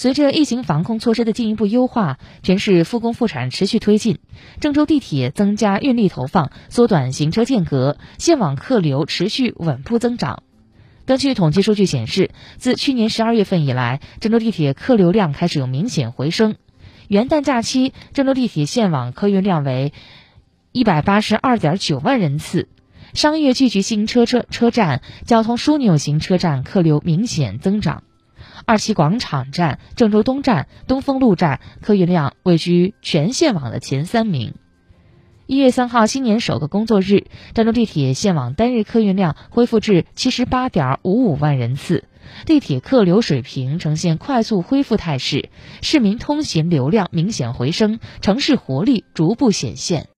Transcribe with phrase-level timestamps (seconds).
[0.00, 4.18] 随着疫情防控措施的进一步优化，全市复工复产持续推进，
[4.58, 10.42] 郑州地铁增加运力投放，缩短行车间隔，线网客流持续稳步增长。
[11.04, 16.54] 根据统计数据显示，自去年十二月份以来，郑州地铁客流量开始有明显回升。
[17.08, 19.92] 元旦假期，郑州地铁线网客运量为
[20.72, 22.70] 一百八十二点九万人次，
[23.12, 28.02] 商业聚集型车车车站、交通枢纽型车站客流明显增长。
[28.64, 34.54] 二期广场站、郑州东站、东风路站客运量位居全线网的前三名。
[35.46, 42.04] 一月三号新年首个工作日，郑州地铁线网单日客运量恢复至七十八点五五万人次，
[42.46, 45.48] 地铁客流水平呈现快速恢复态势，
[45.82, 50.08] 市民通行流量明显回升，城市活力逐步显现。